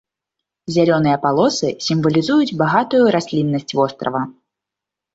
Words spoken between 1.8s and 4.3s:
сімвалізуюць багатую расліннасць вострава.